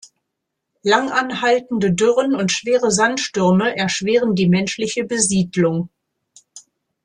[0.81, 5.89] Langanhaltende Dürren und schwere Sandstürme erschweren die menschliche Besiedlung.